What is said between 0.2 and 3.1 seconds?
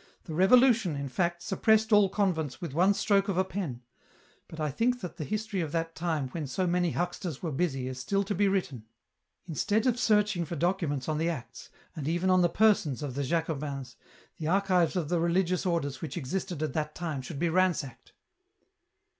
"The Revolution, in fact, suppressed all convents with one